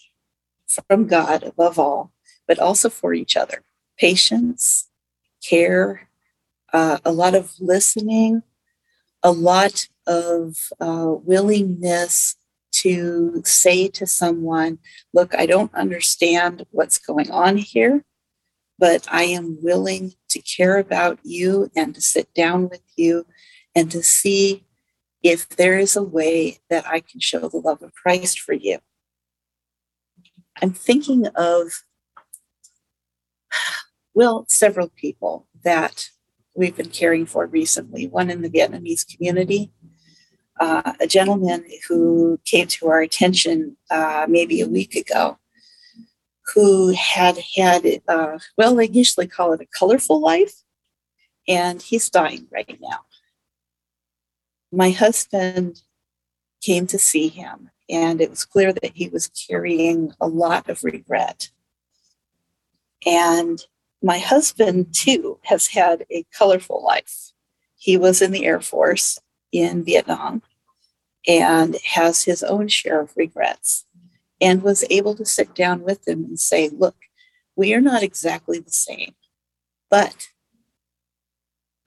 from 0.88 1.06
God 1.06 1.42
above 1.42 1.78
all, 1.78 2.12
but 2.46 2.58
also 2.58 2.88
for 2.88 3.14
each 3.14 3.36
other. 3.36 3.62
Patience, 3.98 4.88
care, 5.46 6.08
uh, 6.72 6.98
a 7.04 7.12
lot 7.12 7.34
of 7.34 7.52
listening, 7.60 8.42
a 9.22 9.30
lot 9.30 9.88
of 10.06 10.56
uh, 10.80 11.14
willingness 11.22 12.36
to 12.72 13.42
say 13.44 13.88
to 13.88 14.06
someone, 14.06 14.78
Look, 15.12 15.34
I 15.34 15.46
don't 15.46 15.74
understand 15.74 16.64
what's 16.70 16.98
going 16.98 17.30
on 17.30 17.58
here, 17.58 18.04
but 18.78 19.06
I 19.10 19.24
am 19.24 19.58
willing 19.62 20.14
to 20.30 20.40
care 20.40 20.78
about 20.78 21.18
you 21.22 21.70
and 21.76 21.94
to 21.94 22.00
sit 22.00 22.32
down 22.34 22.68
with 22.68 22.82
you 22.96 23.26
and 23.74 23.90
to 23.90 24.02
see 24.02 24.64
if 25.22 25.48
there 25.48 25.78
is 25.78 25.96
a 25.96 26.02
way 26.02 26.58
that 26.70 26.86
I 26.86 27.00
can 27.00 27.20
show 27.20 27.48
the 27.48 27.58
love 27.58 27.82
of 27.82 27.94
Christ 27.94 28.40
for 28.40 28.52
you. 28.52 28.78
I'm 30.60 30.72
thinking 30.72 31.26
of, 31.34 31.84
well, 34.14 34.46
several 34.48 34.88
people 34.88 35.46
that 35.64 36.08
we've 36.54 36.76
been 36.76 36.90
caring 36.90 37.26
for 37.26 37.46
recently, 37.46 38.06
one 38.06 38.30
in 38.30 38.42
the 38.42 38.50
Vietnamese 38.50 39.06
community. 39.06 39.72
Uh, 40.60 40.92
a 41.00 41.06
gentleman 41.06 41.64
who 41.88 42.38
came 42.44 42.66
to 42.68 42.86
our 42.86 43.00
attention 43.00 43.76
uh, 43.90 44.26
maybe 44.28 44.60
a 44.60 44.68
week 44.68 44.94
ago 44.94 45.38
who 46.54 46.92
had 46.92 47.38
had, 47.56 47.84
uh, 48.08 48.38
well, 48.58 48.74
they 48.74 48.88
usually 48.88 49.26
call 49.26 49.52
it 49.52 49.60
a 49.60 49.66
colorful 49.78 50.20
life, 50.20 50.52
and 51.48 51.80
he's 51.80 52.10
dying 52.10 52.46
right 52.52 52.78
now. 52.80 53.00
My 54.72 54.90
husband 54.90 55.82
came 56.62 56.86
to 56.86 56.98
see 56.98 57.28
him, 57.28 57.70
and 57.90 58.20
it 58.20 58.30
was 58.30 58.44
clear 58.44 58.72
that 58.72 58.92
he 58.94 59.08
was 59.08 59.28
carrying 59.28 60.12
a 60.20 60.26
lot 60.26 60.68
of 60.68 60.82
regret. 60.82 61.50
And 63.04 63.62
my 64.02 64.18
husband, 64.18 64.94
too, 64.94 65.38
has 65.42 65.68
had 65.68 66.06
a 66.10 66.24
colorful 66.36 66.82
life. 66.82 67.32
He 67.76 67.96
was 67.96 68.22
in 68.22 68.32
the 68.32 68.46
Air 68.46 68.60
Force 68.60 69.18
in 69.52 69.84
Vietnam 69.84 70.42
and 71.28 71.76
has 71.84 72.24
his 72.24 72.42
own 72.42 72.68
share 72.68 73.00
of 73.00 73.16
regrets 73.16 73.84
and 74.40 74.62
was 74.62 74.84
able 74.90 75.14
to 75.14 75.24
sit 75.24 75.54
down 75.54 75.82
with 75.82 76.04
them 76.04 76.24
and 76.24 76.40
say, 76.40 76.68
Look, 76.68 76.96
we 77.54 77.74
are 77.74 77.80
not 77.80 78.02
exactly 78.02 78.58
the 78.58 78.72
same, 78.72 79.14
but 79.90 80.31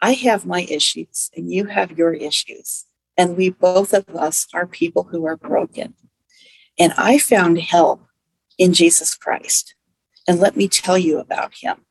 I 0.01 0.13
have 0.13 0.45
my 0.45 0.61
issues 0.69 1.29
and 1.35 1.51
you 1.51 1.65
have 1.65 1.97
your 1.97 2.13
issues. 2.13 2.85
And 3.17 3.37
we 3.37 3.49
both 3.49 3.93
of 3.93 4.07
us 4.09 4.47
are 4.53 4.67
people 4.67 5.03
who 5.03 5.25
are 5.25 5.37
broken. 5.37 5.93
And 6.77 6.93
I 6.97 7.17
found 7.17 7.59
help 7.59 8.05
in 8.57 8.73
Jesus 8.73 9.15
Christ. 9.15 9.75
And 10.27 10.39
let 10.39 10.57
me 10.57 10.67
tell 10.67 10.97
you 10.97 11.19
about 11.19 11.53
him. 11.55 11.85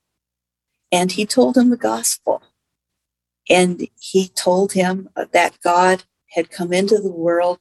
And 0.93 1.13
he 1.13 1.25
told 1.25 1.57
him 1.57 1.71
the 1.71 1.77
gospel. 1.77 2.43
And 3.49 3.89
he 3.99 4.29
told 4.29 4.73
him 4.73 5.09
that 5.33 5.61
God 5.63 6.05
had 6.31 6.51
come 6.51 6.73
into 6.73 6.99
the 6.99 7.13
world 7.13 7.59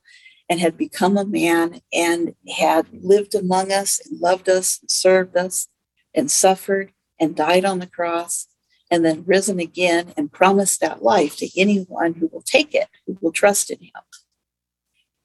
and 0.49 0.59
had 0.59 0.77
become 0.77 1.17
a 1.17 1.25
man 1.25 1.81
and 1.93 2.35
had 2.57 2.87
lived 2.91 3.33
among 3.33 3.71
us 3.71 4.01
and 4.05 4.19
loved 4.19 4.49
us 4.49 4.79
and 4.81 4.91
served 4.91 5.37
us 5.37 5.67
and 6.13 6.29
suffered 6.29 6.91
and 7.19 7.35
died 7.35 7.65
on 7.65 7.79
the 7.79 7.87
cross 7.87 8.47
and 8.93 9.03
then 9.03 9.23
risen 9.25 9.59
again 9.59 10.13
and 10.15 10.31
promised 10.31 10.79
that 10.79 11.01
life 11.01 11.35
to 11.35 11.49
anyone 11.59 12.13
who 12.13 12.27
will 12.27 12.43
take 12.43 12.75
it, 12.75 12.87
who 13.07 13.17
will 13.21 13.31
trust 13.31 13.71
in 13.71 13.79
him. 13.79 14.03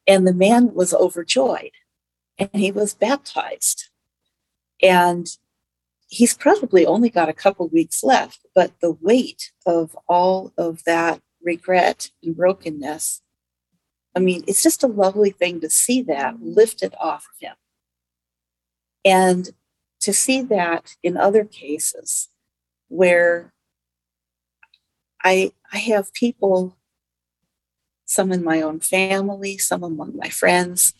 And 0.06 0.26
the 0.26 0.32
man 0.32 0.72
was 0.72 0.94
overjoyed 0.94 1.72
and 2.38 2.48
he 2.54 2.72
was 2.72 2.94
baptized. 2.94 3.90
And 4.82 5.28
he's 6.06 6.32
probably 6.32 6.86
only 6.86 7.10
got 7.10 7.28
a 7.28 7.34
couple 7.34 7.68
weeks 7.68 8.02
left, 8.02 8.40
but 8.54 8.72
the 8.80 8.92
weight 9.02 9.52
of 9.66 9.94
all 10.08 10.50
of 10.56 10.82
that 10.84 11.20
regret 11.42 12.10
and 12.22 12.34
brokenness, 12.34 13.20
I 14.16 14.20
mean, 14.20 14.44
it's 14.46 14.62
just 14.62 14.82
a 14.82 14.86
lovely 14.86 15.30
thing 15.30 15.60
to 15.60 15.68
see 15.68 16.00
that 16.04 16.40
lifted 16.40 16.94
off 16.98 17.26
of 17.34 17.38
him. 17.38 17.56
And 19.04 19.50
to 20.00 20.14
see 20.14 20.40
that 20.40 20.96
in 21.02 21.18
other 21.18 21.44
cases 21.44 22.30
where 22.88 23.52
I, 25.24 25.52
I 25.72 25.78
have 25.78 26.12
people, 26.14 26.76
some 28.04 28.32
in 28.32 28.44
my 28.44 28.62
own 28.62 28.80
family, 28.80 29.58
some 29.58 29.82
among 29.82 30.16
my 30.16 30.28
friends, 30.28 30.94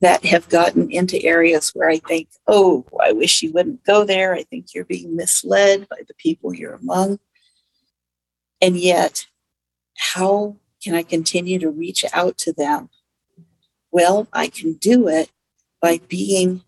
that 0.00 0.24
have 0.24 0.48
gotten 0.48 0.90
into 0.90 1.22
areas 1.22 1.70
where 1.70 1.88
I 1.88 1.98
think, 1.98 2.28
oh, 2.46 2.84
I 3.02 3.12
wish 3.12 3.42
you 3.42 3.52
wouldn't 3.52 3.84
go 3.84 4.04
there. 4.04 4.34
I 4.34 4.42
think 4.42 4.74
you're 4.74 4.84
being 4.84 5.16
misled 5.16 5.88
by 5.88 6.02
the 6.06 6.14
people 6.14 6.54
you're 6.54 6.74
among. 6.74 7.18
And 8.60 8.76
yet, 8.76 9.26
how 9.96 10.56
can 10.82 10.94
I 10.94 11.02
continue 11.02 11.58
to 11.58 11.70
reach 11.70 12.04
out 12.12 12.38
to 12.38 12.52
them? 12.52 12.90
Well, 13.90 14.28
I 14.32 14.48
can 14.48 14.74
do 14.74 15.08
it 15.08 15.30
by 15.80 16.00
being 16.08 16.62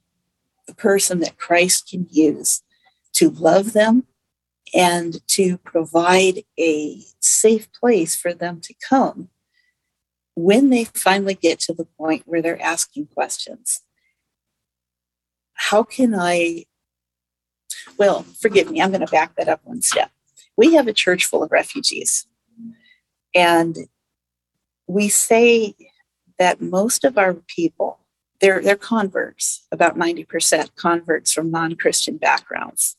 the 0.67 0.75
person 0.75 1.21
that 1.21 1.39
Christ 1.39 1.89
can 1.91 2.07
use 2.11 2.63
to 3.15 3.31
love 3.31 3.73
them 3.73 4.05
and 4.75 5.27
to 5.29 5.59
provide 5.59 6.45
a 6.59 7.01
safe 7.21 7.69
place 7.73 8.15
for 8.15 8.35
them 8.35 8.61
to 8.63 8.75
come 8.89 9.29
when 10.35 10.71
they 10.71 10.85
finally 10.85 11.35
get 11.35 11.59
to 11.61 11.73
the 11.73 11.85
point 11.85 12.23
where 12.27 12.41
they're 12.41 12.63
asking 12.63 13.07
questions. 13.07 13.83
How 15.55 15.83
can 15.83 16.15
I? 16.15 16.65
Well, 17.99 18.23
forgive 18.41 18.71
me, 18.71 18.81
I'm 18.81 18.91
going 18.91 19.05
to 19.05 19.11
back 19.11 19.35
that 19.37 19.49
up 19.49 19.61
one 19.65 19.83
step. 19.83 20.11
We 20.57 20.75
have 20.75 20.87
a 20.87 20.93
church 20.93 21.25
full 21.25 21.43
of 21.43 21.51
refugees, 21.51 22.27
and 23.35 23.77
we 24.87 25.09
say 25.09 25.75
that 26.39 26.61
most 26.61 27.05
of 27.05 27.19
our 27.19 27.35
people 27.35 27.99
they're, 28.41 28.63
they're 28.63 28.77
converts, 28.77 29.67
about 29.73 29.97
90% 29.97 30.77
converts 30.77 31.33
from 31.33 31.51
non 31.51 31.75
Christian 31.77 32.17
backgrounds. 32.19 32.97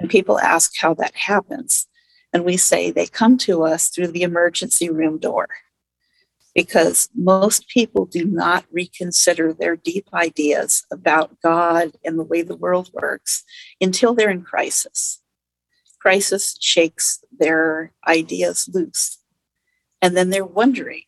And 0.00 0.10
people 0.10 0.40
ask 0.40 0.72
how 0.78 0.94
that 0.94 1.14
happens. 1.14 1.86
And 2.32 2.44
we 2.44 2.56
say 2.56 2.90
they 2.90 3.06
come 3.06 3.36
to 3.38 3.64
us 3.64 3.88
through 3.88 4.08
the 4.08 4.22
emergency 4.22 4.88
room 4.88 5.18
door 5.18 5.48
because 6.54 7.08
most 7.14 7.68
people 7.68 8.06
do 8.06 8.24
not 8.24 8.64
reconsider 8.72 9.52
their 9.52 9.76
deep 9.76 10.08
ideas 10.12 10.84
about 10.90 11.40
God 11.42 11.92
and 12.04 12.18
the 12.18 12.24
way 12.24 12.42
the 12.42 12.56
world 12.56 12.90
works 12.92 13.44
until 13.80 14.14
they're 14.14 14.30
in 14.30 14.42
crisis. 14.42 15.22
Crisis 16.00 16.56
shakes 16.60 17.22
their 17.38 17.92
ideas 18.08 18.68
loose. 18.72 19.18
And 20.02 20.16
then 20.16 20.30
they're 20.30 20.44
wondering, 20.44 21.02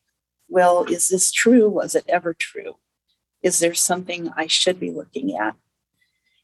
well, 0.48 0.84
is 0.84 1.08
this 1.08 1.32
true? 1.32 1.68
Was 1.68 1.94
it 1.94 2.04
ever 2.08 2.34
true? 2.34 2.74
Is 3.42 3.58
there 3.58 3.74
something 3.74 4.30
I 4.36 4.46
should 4.46 4.78
be 4.78 4.90
looking 4.90 5.34
at? 5.36 5.56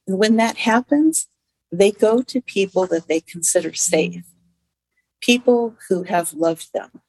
And 0.06 0.18
when 0.18 0.37
that 0.37 0.56
happens, 0.56 1.28
they 1.70 1.90
go 1.90 2.22
to 2.22 2.40
people 2.40 2.87
that 2.87 3.09
they 3.09 3.20
consider 3.20 3.74
safe, 3.74 4.24
people 5.20 5.76
who 5.88 6.04
have 6.04 6.33
loved 6.33 6.72
them, 6.72 7.02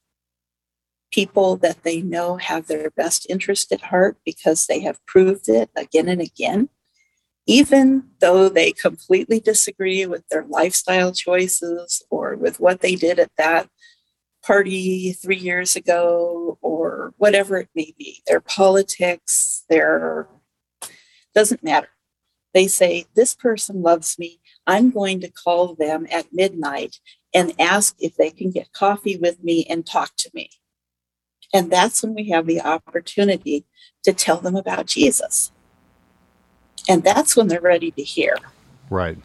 people 1.11 1.55
that 1.57 1.83
they 1.83 2.01
know 2.01 2.37
have 2.37 2.67
their 2.67 2.91
best 2.91 3.25
interest 3.29 3.71
at 3.71 3.81
heart 3.81 4.17
because 4.25 4.67
they 4.67 4.81
have 4.81 5.05
proved 5.05 5.47
it 5.49 5.69
again 5.75 6.07
and 6.07 6.21
again. 6.21 6.69
Even 7.45 8.03
though 8.19 8.47
they 8.47 8.71
completely 8.71 9.39
disagree 9.39 10.05
with 10.05 10.23
their 10.29 10.45
lifestyle 10.45 11.11
choices 11.11 12.03
or 12.11 12.35
with 12.35 12.59
what 12.59 12.81
they 12.81 12.95
did 12.95 13.17
at 13.17 13.31
that 13.37 13.67
party 14.45 15.13
three 15.13 15.37
years 15.37 15.75
ago 15.75 16.59
or 16.61 17.13
whatever 17.17 17.57
it 17.57 17.69
may 17.73 17.93
be, 17.97 18.21
their 18.27 18.39
politics, 18.39 19.63
their 19.67 20.27
doesn't 21.33 21.63
matter. 21.63 21.89
They 22.53 22.67
say, 22.67 23.05
This 23.15 23.33
person 23.35 23.81
loves 23.81 24.17
me. 24.17 24.39
I'm 24.69 24.91
going 24.91 25.19
to 25.21 25.31
call 25.31 25.73
them 25.73 26.05
at 26.11 26.31
midnight 26.31 26.99
and 27.33 27.53
ask 27.59 27.95
if 27.97 28.15
they 28.15 28.29
can 28.29 28.51
get 28.51 28.71
coffee 28.71 29.17
with 29.17 29.43
me 29.43 29.65
and 29.67 29.83
talk 29.83 30.15
to 30.17 30.29
me. 30.31 30.51
And 31.51 31.71
that's 31.71 32.03
when 32.03 32.13
we 32.13 32.29
have 32.29 32.45
the 32.45 32.61
opportunity 32.61 33.65
to 34.03 34.13
tell 34.13 34.37
them 34.37 34.55
about 34.55 34.85
Jesus. 34.85 35.51
And 36.87 37.03
that's 37.03 37.35
when 37.35 37.47
they're 37.47 37.59
ready 37.59 37.89
to 37.89 38.03
hear. 38.03 38.37
Right. 38.91 39.17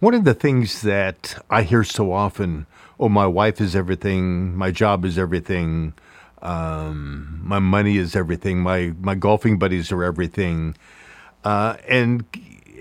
One 0.00 0.14
of 0.14 0.24
the 0.24 0.32
things 0.34 0.80
that 0.80 1.44
I 1.50 1.62
hear 1.62 1.84
so 1.84 2.12
often 2.12 2.66
oh, 2.98 3.10
my 3.10 3.26
wife 3.26 3.60
is 3.60 3.76
everything, 3.76 4.56
my 4.56 4.70
job 4.70 5.04
is 5.04 5.18
everything, 5.18 5.92
um, 6.40 7.38
my 7.42 7.58
money 7.58 7.98
is 7.98 8.16
everything, 8.16 8.60
my, 8.60 8.94
my 8.98 9.14
golfing 9.14 9.58
buddies 9.58 9.92
are 9.92 10.02
everything. 10.02 10.74
Uh, 11.44 11.76
and 11.86 12.24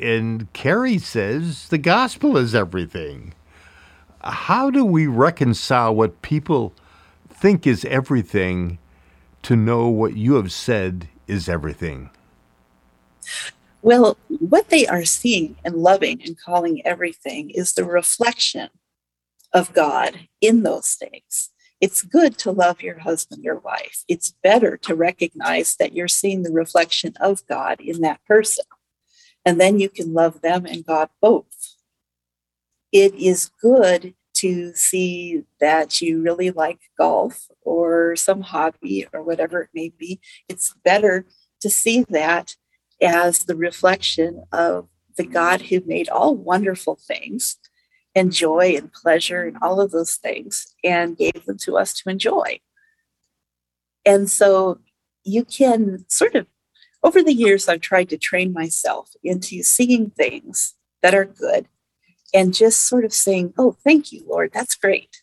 and 0.01 0.51
Kari 0.53 0.97
says 0.97 1.69
the 1.69 1.77
gospel 1.77 2.37
is 2.37 2.55
everything. 2.55 3.33
How 4.23 4.69
do 4.69 4.83
we 4.83 5.07
reconcile 5.07 5.93
what 5.93 6.21
people 6.21 6.73
think 7.29 7.67
is 7.67 7.85
everything 7.85 8.79
to 9.43 9.55
know 9.55 9.87
what 9.87 10.15
you 10.15 10.35
have 10.35 10.51
said 10.51 11.07
is 11.27 11.47
everything? 11.47 12.09
Well, 13.81 14.17
what 14.27 14.69
they 14.69 14.87
are 14.87 15.05
seeing 15.05 15.57
and 15.63 15.75
loving 15.75 16.21
and 16.23 16.39
calling 16.39 16.85
everything 16.85 17.51
is 17.51 17.73
the 17.73 17.85
reflection 17.85 18.69
of 19.53 19.73
God 19.73 20.27
in 20.41 20.63
those 20.63 20.95
things. 20.95 21.51
It's 21.81 22.01
good 22.01 22.37
to 22.39 22.51
love 22.51 22.81
your 22.81 22.99
husband 22.99 23.43
your 23.43 23.59
wife. 23.59 24.03
It's 24.07 24.33
better 24.41 24.77
to 24.77 24.95
recognize 24.95 25.75
that 25.75 25.93
you're 25.93 26.07
seeing 26.07 26.41
the 26.41 26.51
reflection 26.51 27.13
of 27.19 27.45
God 27.47 27.79
in 27.79 28.01
that 28.01 28.25
person. 28.25 28.65
And 29.45 29.61
then 29.61 29.79
you 29.79 29.89
can 29.89 30.13
love 30.13 30.41
them 30.41 30.65
and 30.65 30.85
God 30.85 31.09
both. 31.21 31.75
It 32.91 33.13
is 33.15 33.51
good 33.61 34.15
to 34.35 34.73
see 34.73 35.43
that 35.59 36.01
you 36.01 36.21
really 36.21 36.51
like 36.51 36.79
golf 36.97 37.47
or 37.61 38.15
some 38.15 38.41
hobby 38.41 39.07
or 39.13 39.23
whatever 39.23 39.61
it 39.61 39.69
may 39.73 39.89
be. 39.89 40.19
It's 40.49 40.75
better 40.83 41.25
to 41.61 41.69
see 41.69 42.05
that 42.09 42.55
as 43.01 43.39
the 43.39 43.55
reflection 43.55 44.43
of 44.51 44.87
the 45.17 45.25
God 45.25 45.61
who 45.61 45.81
made 45.85 46.09
all 46.09 46.35
wonderful 46.35 46.97
things 47.07 47.57
and 48.13 48.31
joy 48.31 48.75
and 48.75 48.91
pleasure 48.91 49.43
and 49.43 49.57
all 49.61 49.79
of 49.79 49.91
those 49.91 50.15
things 50.15 50.73
and 50.83 51.17
gave 51.17 51.45
them 51.45 51.57
to 51.59 51.77
us 51.77 51.93
to 51.93 52.09
enjoy. 52.09 52.59
And 54.05 54.29
so 54.29 54.79
you 55.23 55.45
can 55.45 56.05
sort 56.07 56.35
of, 56.35 56.47
over 57.03 57.21
the 57.21 57.33
years, 57.33 57.67
I've 57.67 57.81
tried 57.81 58.09
to 58.09 58.17
train 58.17 58.53
myself 58.53 59.11
into 59.23 59.63
seeing 59.63 60.09
things 60.11 60.73
that 61.01 61.13
are 61.13 61.25
good 61.25 61.67
and 62.33 62.53
just 62.53 62.87
sort 62.87 63.05
of 63.05 63.13
saying, 63.13 63.53
Oh, 63.57 63.77
thank 63.83 64.11
you, 64.11 64.23
Lord, 64.27 64.51
that's 64.53 64.75
great. 64.75 65.21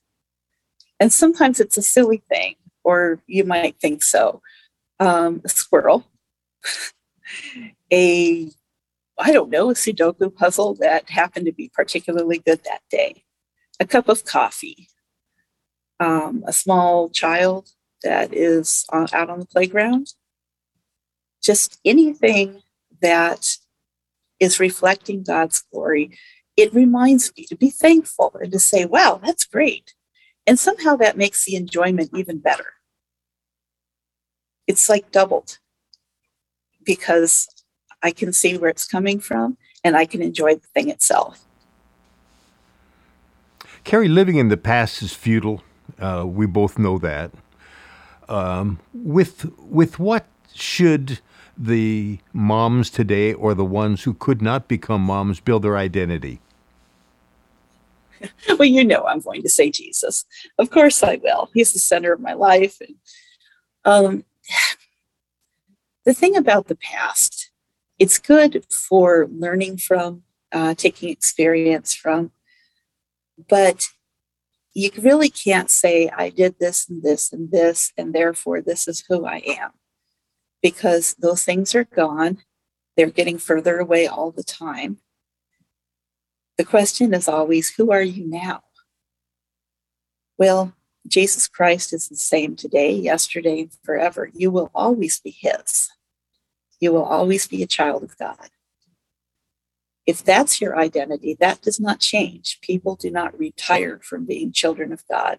And 1.00 1.12
sometimes 1.12 1.58
it's 1.58 1.76
a 1.76 1.82
silly 1.82 2.22
thing, 2.28 2.54
or 2.84 3.20
you 3.26 3.44
might 3.44 3.80
think 3.80 4.02
so. 4.02 4.40
Um, 5.00 5.40
a 5.44 5.48
squirrel, 5.48 6.06
a, 7.92 8.48
I 9.18 9.32
don't 9.32 9.50
know, 9.50 9.70
a 9.70 9.74
Sudoku 9.74 10.32
puzzle 10.32 10.74
that 10.76 11.10
happened 11.10 11.46
to 11.46 11.52
be 11.52 11.70
particularly 11.74 12.38
good 12.38 12.62
that 12.64 12.82
day, 12.88 13.24
a 13.80 13.84
cup 13.84 14.08
of 14.08 14.24
coffee, 14.24 14.88
um, 15.98 16.44
a 16.46 16.52
small 16.52 17.10
child 17.10 17.70
that 18.04 18.32
is 18.32 18.84
uh, 18.92 19.08
out 19.12 19.28
on 19.28 19.40
the 19.40 19.46
playground, 19.46 20.12
just 21.42 21.80
anything 21.84 22.62
that 23.00 23.56
is 24.40 24.60
reflecting 24.60 25.22
God's 25.22 25.62
glory. 25.72 26.18
It 26.56 26.72
reminds 26.74 27.32
me 27.36 27.44
to 27.46 27.56
be 27.56 27.70
thankful 27.70 28.36
and 28.40 28.52
to 28.52 28.58
say, 28.58 28.84
wow, 28.84 29.20
that's 29.22 29.44
great. 29.44 29.94
And 30.46 30.58
somehow 30.58 30.96
that 30.96 31.16
makes 31.16 31.44
the 31.44 31.56
enjoyment 31.56 32.10
even 32.14 32.38
better. 32.38 32.74
It's 34.66 34.88
like 34.88 35.10
doubled 35.10 35.58
because 36.84 37.48
I 38.02 38.10
can 38.10 38.32
see 38.32 38.58
where 38.58 38.70
it's 38.70 38.86
coming 38.86 39.20
from 39.20 39.56
and 39.84 39.96
I 39.96 40.04
can 40.04 40.22
enjoy 40.22 40.56
the 40.56 40.66
thing 40.74 40.88
itself. 40.88 41.44
Kari, 43.84 44.08
living 44.08 44.36
in 44.36 44.48
the 44.48 44.56
past 44.56 45.02
is 45.02 45.12
futile. 45.12 45.62
Uh, 45.98 46.24
we 46.26 46.46
both 46.46 46.78
know 46.78 46.98
that. 46.98 47.32
Um, 48.28 48.78
with 48.94 49.50
with 49.58 49.98
what 49.98 50.26
should 50.54 51.20
the 51.62 52.18
moms 52.32 52.90
today 52.90 53.32
or 53.32 53.54
the 53.54 53.64
ones 53.64 54.02
who 54.02 54.14
could 54.14 54.42
not 54.42 54.68
become 54.68 55.00
moms 55.00 55.40
build 55.40 55.62
their 55.62 55.76
identity? 55.76 56.40
well, 58.48 58.64
you 58.64 58.84
know 58.84 59.04
I'm 59.06 59.20
going 59.20 59.42
to 59.42 59.48
say 59.48 59.70
Jesus. 59.70 60.24
Of 60.58 60.70
course 60.70 61.02
I 61.02 61.20
will. 61.22 61.50
He's 61.54 61.72
the 61.72 61.78
center 61.78 62.12
of 62.12 62.20
my 62.20 62.32
life. 62.32 62.78
And, 62.80 62.96
um, 63.84 64.24
the 66.04 66.14
thing 66.14 66.36
about 66.36 66.66
the 66.66 66.76
past, 66.76 67.50
it's 67.98 68.18
good 68.18 68.64
for 68.70 69.28
learning 69.30 69.78
from, 69.78 70.22
uh, 70.50 70.74
taking 70.74 71.08
experience 71.08 71.94
from, 71.94 72.32
but 73.48 73.88
you 74.74 74.90
really 74.98 75.28
can't 75.28 75.70
say, 75.70 76.08
I 76.08 76.30
did 76.30 76.56
this 76.58 76.88
and 76.88 77.02
this 77.02 77.32
and 77.32 77.50
this, 77.50 77.92
and 77.96 78.14
therefore 78.14 78.60
this 78.60 78.88
is 78.88 79.04
who 79.08 79.26
I 79.26 79.42
am. 79.46 79.70
Because 80.62 81.14
those 81.18 81.44
things 81.44 81.74
are 81.74 81.84
gone. 81.84 82.38
They're 82.96 83.10
getting 83.10 83.38
further 83.38 83.78
away 83.78 84.06
all 84.06 84.30
the 84.30 84.44
time. 84.44 84.98
The 86.58 86.64
question 86.64 87.14
is 87.14 87.28
always, 87.28 87.74
who 87.74 87.90
are 87.90 88.02
you 88.02 88.28
now? 88.28 88.62
Well, 90.38 90.74
Jesus 91.08 91.48
Christ 91.48 91.92
is 91.92 92.08
the 92.08 92.16
same 92.16 92.54
today, 92.54 92.92
yesterday, 92.92 93.62
and 93.62 93.72
forever. 93.82 94.30
You 94.32 94.50
will 94.50 94.70
always 94.74 95.18
be 95.20 95.30
His. 95.30 95.90
You 96.80 96.92
will 96.92 97.04
always 97.04 97.46
be 97.46 97.62
a 97.62 97.66
child 97.66 98.02
of 98.02 98.16
God. 98.18 98.50
If 100.06 100.24
that's 100.24 100.60
your 100.60 100.78
identity, 100.78 101.36
that 101.38 101.62
does 101.62 101.78
not 101.78 102.00
change. 102.00 102.58
People 102.60 102.96
do 102.96 103.10
not 103.10 103.38
retire 103.38 104.00
from 104.02 104.26
being 104.26 104.52
children 104.52 104.92
of 104.92 105.04
God. 105.08 105.38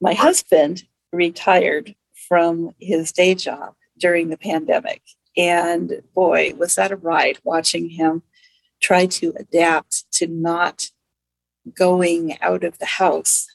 My 0.00 0.14
husband 0.14 0.84
retired 1.12 1.94
from 2.28 2.74
his 2.78 3.10
day 3.10 3.34
job 3.34 3.74
during 3.98 4.28
the 4.28 4.38
pandemic. 4.38 5.02
And 5.36 6.02
boy, 6.14 6.54
was 6.56 6.74
that 6.76 6.92
a 6.92 6.96
ride 6.96 7.38
watching 7.44 7.90
him 7.90 8.22
try 8.80 9.06
to 9.06 9.34
adapt 9.38 10.10
to 10.12 10.26
not 10.26 10.88
going 11.74 12.40
out 12.40 12.64
of 12.64 12.78
the 12.78 12.86
house. 12.86 13.46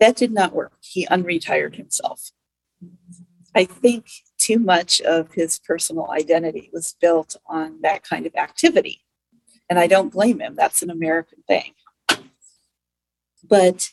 That 0.00 0.16
did 0.16 0.32
not 0.32 0.54
work. 0.54 0.76
He 0.80 1.06
unretired 1.06 1.76
himself. 1.76 2.30
I 3.54 3.64
think 3.64 4.06
too 4.38 4.58
much 4.58 5.00
of 5.00 5.32
his 5.32 5.58
personal 5.60 6.10
identity 6.10 6.70
was 6.72 6.96
built 7.00 7.36
on 7.46 7.80
that 7.82 8.02
kind 8.02 8.26
of 8.26 8.34
activity. 8.34 9.04
And 9.70 9.78
I 9.78 9.86
don't 9.86 10.12
blame 10.12 10.40
him. 10.40 10.54
That's 10.56 10.82
an 10.82 10.90
American 10.90 11.42
thing. 11.46 11.72
But 13.42 13.90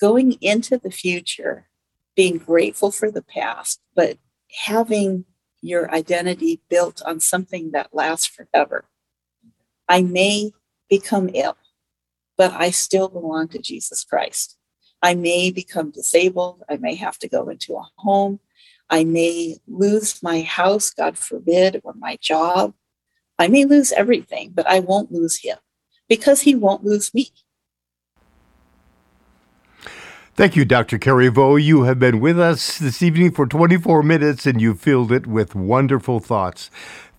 going 0.00 0.32
into 0.40 0.78
the 0.78 0.90
future, 0.90 1.68
being 2.16 2.38
grateful 2.38 2.90
for 2.90 3.10
the 3.10 3.22
past, 3.22 3.80
but 3.94 4.18
having 4.64 5.24
your 5.60 5.92
identity 5.94 6.60
built 6.68 7.02
on 7.04 7.20
something 7.20 7.72
that 7.72 7.94
lasts 7.94 8.26
forever. 8.26 8.86
I 9.88 10.02
may 10.02 10.52
become 10.88 11.30
ill, 11.32 11.56
but 12.36 12.52
I 12.52 12.70
still 12.70 13.08
belong 13.08 13.48
to 13.48 13.58
Jesus 13.58 14.04
Christ. 14.04 14.56
I 15.02 15.14
may 15.14 15.50
become 15.50 15.90
disabled. 15.90 16.62
I 16.68 16.76
may 16.76 16.94
have 16.94 17.18
to 17.18 17.28
go 17.28 17.48
into 17.48 17.74
a 17.76 17.88
home. 17.96 18.40
I 18.88 19.04
may 19.04 19.58
lose 19.66 20.22
my 20.22 20.42
house, 20.42 20.90
God 20.90 21.18
forbid, 21.18 21.80
or 21.84 21.94
my 21.94 22.18
job. 22.20 22.74
I 23.38 23.48
may 23.48 23.64
lose 23.64 23.92
everything, 23.92 24.52
but 24.54 24.66
I 24.66 24.80
won't 24.80 25.12
lose 25.12 25.38
him 25.38 25.58
because 26.08 26.42
he 26.42 26.54
won't 26.54 26.84
lose 26.84 27.12
me. 27.12 27.30
Thank 30.36 30.54
you, 30.54 30.66
Dr. 30.66 30.98
Kari 30.98 31.28
Vo. 31.28 31.56
You 31.56 31.84
have 31.84 31.98
been 31.98 32.20
with 32.20 32.38
us 32.38 32.76
this 32.78 33.00
evening 33.00 33.30
for 33.30 33.46
24 33.46 34.02
minutes 34.02 34.44
and 34.44 34.60
you 34.60 34.74
filled 34.74 35.10
it 35.10 35.26
with 35.26 35.54
wonderful 35.54 36.20
thoughts. 36.20 36.70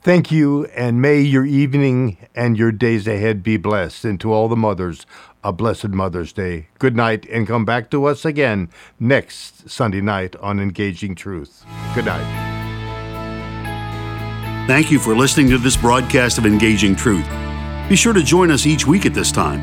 Thank 0.04 0.32
you, 0.32 0.66
and 0.68 1.02
may 1.02 1.20
your 1.22 1.44
evening 1.44 2.18
and 2.36 2.56
your 2.60 2.72
days 2.72 3.08
ahead 3.08 3.42
be 3.42 3.58
blessed. 3.58 4.06
And 4.06 4.20
to 4.22 4.32
all 4.32 4.48
the 4.48 4.56
mothers, 4.56 5.08
a 5.44 5.52
blessed 5.52 5.90
Mother's 5.90 6.32
Day. 6.32 6.68
Good 6.78 6.96
night, 6.96 7.26
and 7.26 7.48
come 7.48 7.66
back 7.66 7.90
to 7.90 8.06
us 8.06 8.24
again 8.24 8.70
next 9.00 9.68
Sunday 9.68 10.00
night 10.00 10.36
on 10.36 10.60
Engaging 10.60 11.16
Truth. 11.16 11.66
Good 11.96 12.06
night. 12.06 12.46
Thank 14.68 14.92
you 14.92 15.00
for 15.00 15.16
listening 15.16 15.50
to 15.50 15.58
this 15.58 15.76
broadcast 15.76 16.38
of 16.38 16.46
Engaging 16.46 16.96
Truth. 16.96 17.28
Be 17.90 17.96
sure 17.96 18.14
to 18.14 18.22
join 18.22 18.52
us 18.52 18.68
each 18.68 18.86
week 18.86 19.08
at 19.08 19.16
this 19.16 19.32
time. 19.32 19.60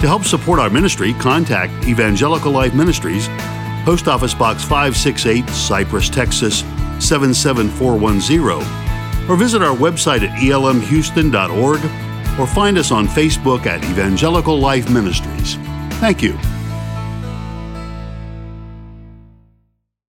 To 0.00 0.06
help 0.06 0.24
support 0.24 0.58
our 0.58 0.70
ministry, 0.70 1.12
contact 1.14 1.86
Evangelical 1.86 2.52
Life 2.52 2.72
Ministries, 2.72 3.28
Post 3.84 4.08
Office 4.08 4.32
Box 4.32 4.62
568, 4.62 5.46
Cypress, 5.50 6.08
Texas 6.08 6.60
77410, 7.00 9.30
or 9.30 9.36
visit 9.36 9.60
our 9.60 9.76
website 9.76 10.26
at 10.26 10.30
elmhouston.org 10.40 12.40
or 12.40 12.46
find 12.46 12.78
us 12.78 12.90
on 12.90 13.08
Facebook 13.08 13.66
at 13.66 13.84
Evangelical 13.84 14.58
Life 14.58 14.88
Ministries. 14.88 15.56
Thank 16.00 16.22
you. 16.22 16.38